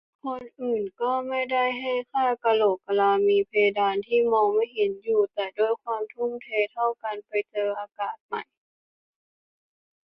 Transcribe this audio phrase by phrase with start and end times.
[0.25, 8.41] คนอื่นก็ไม่ได้ให้ค่า "กะโหลกกะลา" มีเพดานที่มองไม่เห็นอยู่ แต่ด้วยความทุ่มเทเท่ากัน ไปเจออากาศใหม่